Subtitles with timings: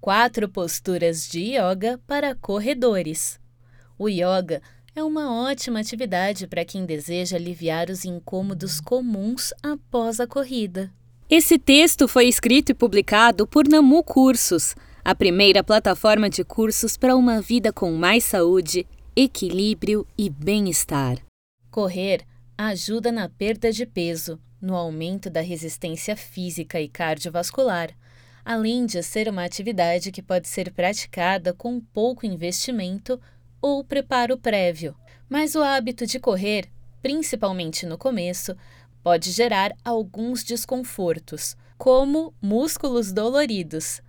[0.00, 3.38] Quatro posturas de yoga para corredores.
[3.98, 4.62] O yoga
[4.96, 10.90] é uma ótima atividade para quem deseja aliviar os incômodos comuns após a corrida.
[11.28, 14.74] Esse texto foi escrito e publicado por Namu Cursos,
[15.04, 21.18] a primeira plataforma de cursos para uma vida com mais saúde, equilíbrio e bem-estar.
[21.70, 22.22] Correr
[22.56, 27.90] ajuda na perda de peso, no aumento da resistência física e cardiovascular
[28.44, 33.20] além de ser uma atividade que pode ser praticada com pouco investimento
[33.60, 34.94] ou preparo prévio.
[35.28, 36.68] Mas o hábito de correr,
[37.02, 38.56] principalmente no começo,
[39.02, 44.02] pode gerar alguns desconfortos, como músculos doloridos.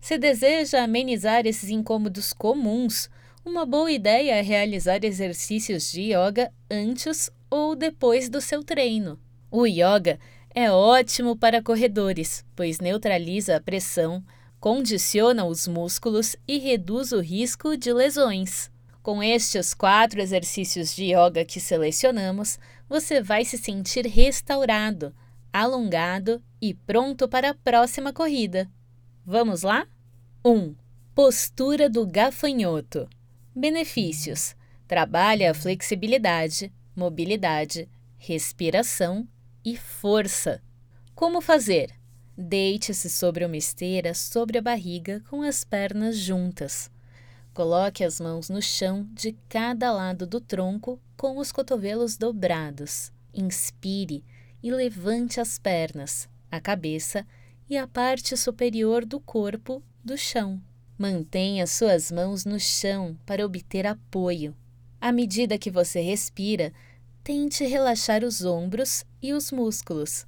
[0.00, 3.10] Se deseja amenizar esses incômodos comuns,
[3.44, 9.18] uma boa ideia é realizar exercícios de yoga antes ou depois do seu treino.
[9.50, 10.18] O yoga
[10.58, 14.24] é ótimo para corredores, pois neutraliza a pressão,
[14.58, 18.70] condiciona os músculos e reduz o risco de lesões.
[19.02, 25.14] Com estes quatro exercícios de yoga que selecionamos, você vai se sentir restaurado,
[25.52, 28.66] alongado e pronto para a próxima corrida.
[29.26, 29.86] Vamos lá?
[30.42, 30.50] 1.
[30.50, 30.74] Um,
[31.14, 33.06] postura do gafanhoto.
[33.54, 34.56] Benefícios:
[34.88, 39.28] trabalha a flexibilidade, mobilidade, respiração
[39.66, 40.62] e força.
[41.12, 41.90] Como fazer?
[42.38, 46.88] Deite-se sobre uma esteira sobre a barriga com as pernas juntas.
[47.52, 53.10] Coloque as mãos no chão de cada lado do tronco com os cotovelos dobrados.
[53.34, 54.22] Inspire
[54.62, 57.26] e levante as pernas, a cabeça
[57.68, 60.62] e a parte superior do corpo do chão.
[60.96, 64.54] Mantenha suas mãos no chão para obter apoio.
[65.00, 66.72] À medida que você respira,
[67.26, 70.24] Tente relaxar os ombros e os músculos.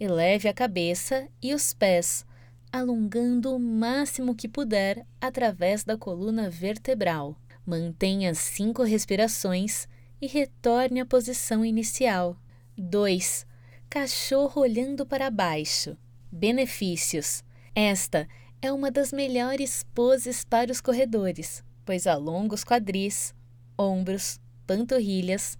[0.00, 2.24] Eleve a cabeça e os pés,
[2.72, 7.36] alongando o máximo que puder através da coluna vertebral.
[7.66, 9.86] Mantenha cinco respirações
[10.18, 12.34] e retorne à posição inicial.
[12.74, 13.46] 2.
[13.90, 15.94] Cachorro olhando para baixo.
[16.32, 18.26] Benefícios: Esta
[18.62, 23.34] é uma das melhores poses para os corredores, pois alonga os quadris,
[23.76, 25.58] ombros, panturrilhas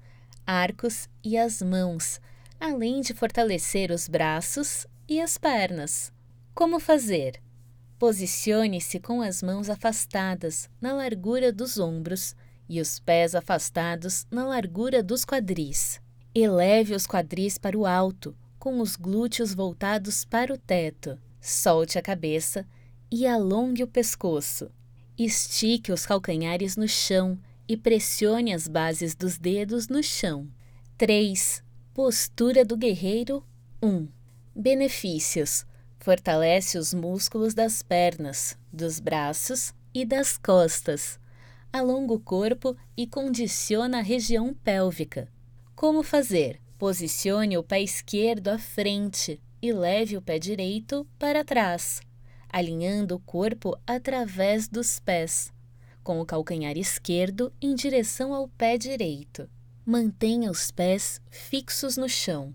[0.50, 2.20] arcos e as mãos,
[2.58, 6.12] além de fortalecer os braços e as pernas.
[6.52, 7.40] Como fazer?
[8.00, 12.34] Posicione-se com as mãos afastadas na largura dos ombros
[12.68, 16.00] e os pés afastados na largura dos quadris.
[16.34, 21.16] Eleve os quadris para o alto, com os glúteos voltados para o teto.
[21.40, 22.66] Solte a cabeça
[23.08, 24.68] e alongue o pescoço.
[25.16, 27.38] Estique os calcanhares no chão
[27.70, 30.48] e pressione as bases dos dedos no chão.
[30.98, 31.62] 3.
[31.94, 33.44] Postura do guerreiro
[33.80, 34.08] 1.
[34.52, 35.64] Benefícios:
[36.00, 41.16] fortalece os músculos das pernas, dos braços e das costas.
[41.72, 45.28] Alonga o corpo e condiciona a região pélvica.
[45.76, 46.60] Como fazer?
[46.76, 52.00] Posicione o pé esquerdo à frente e leve o pé direito para trás,
[52.48, 55.52] alinhando o corpo através dos pés
[56.02, 59.48] com o calcanhar esquerdo em direção ao pé direito.
[59.84, 62.54] Mantenha os pés fixos no chão.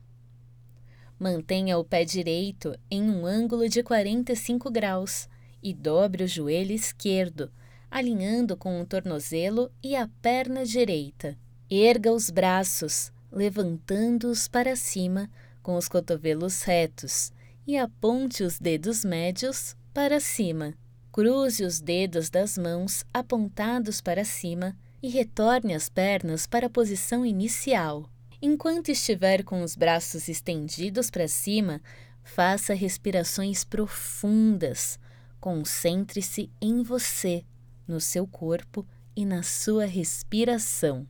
[1.20, 5.30] Mantenha o pé direito em um ângulo de 45 graus
[5.64, 7.52] e dobre o joelho esquerdo,
[7.90, 11.38] alinhando com o tornozelo e a perna direita.
[11.70, 15.30] Erga os braços, levantando-os para cima
[15.64, 17.32] com os cotovelos retos
[17.66, 20.76] e aponte os dedos médios para cima.
[21.16, 27.26] Cruze os dedos das mãos apontados para cima e retorne as pernas para a posição
[27.26, 28.10] inicial.
[28.42, 31.82] Enquanto estiver com os braços estendidos para cima,
[32.22, 35.00] faça respirações profundas.
[35.40, 37.46] Concentre-se em você,
[37.88, 41.08] no seu corpo e na sua respiração.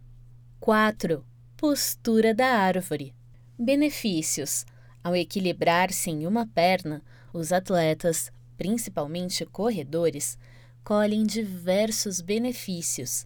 [0.60, 1.26] 4.
[1.58, 3.12] Postura da árvore.
[3.58, 4.68] Benefícios:
[5.04, 7.02] ao equilibrar-se em uma perna,
[7.34, 10.38] os atletas principalmente corredores,
[10.84, 13.26] colhem diversos benefícios.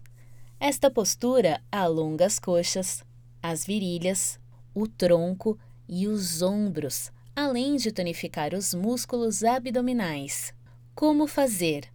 [0.58, 3.02] Esta postura alonga as coxas,
[3.42, 4.38] as virilhas,
[4.74, 5.58] o tronco
[5.88, 10.52] e os ombros, além de tonificar os músculos abdominais.
[10.94, 11.88] Como fazer?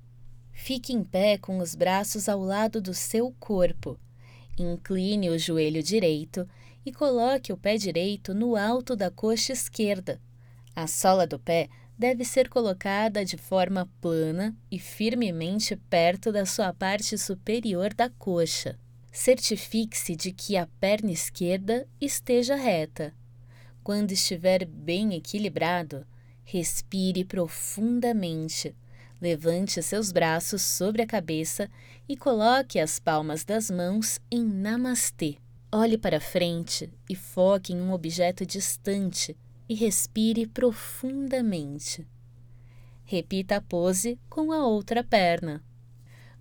[0.52, 4.00] Fique em pé com os braços ao lado do seu corpo.
[4.58, 6.48] Incline o joelho direito
[6.86, 10.20] e coloque o pé direito no alto da coxa esquerda.
[10.76, 16.74] A sola do pé deve ser colocada de forma plana e firmemente perto da sua
[16.74, 18.78] parte superior da coxa.
[19.12, 23.14] Certifique-se de que a perna esquerda esteja reta.
[23.84, 26.06] Quando estiver bem equilibrado,
[26.44, 28.76] respire profundamente,
[29.22, 31.70] Levante seus braços sobre a cabeça
[32.08, 35.38] e coloque as palmas das mãos em Namastê.
[35.72, 39.36] Olhe para frente e foque em um objeto distante
[39.68, 42.08] e respire profundamente.
[43.04, 45.64] Repita a pose com a outra perna.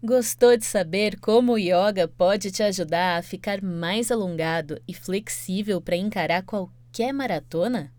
[0.02, 5.80] Gostou de saber como o yoga pode te ajudar a ficar mais alongado e flexível
[5.80, 7.92] para encarar qualquer maratona?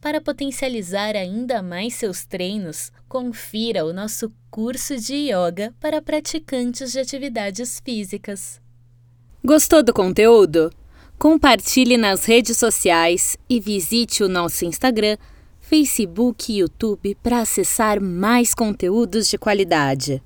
[0.00, 6.98] Para potencializar ainda mais seus treinos, confira o nosso curso de yoga para praticantes de
[6.98, 8.60] atividades físicas.
[9.44, 10.70] Gostou do conteúdo?
[11.22, 15.16] Compartilhe nas redes sociais e visite o nosso Instagram,
[15.60, 20.20] Facebook e YouTube para acessar mais conteúdos de qualidade.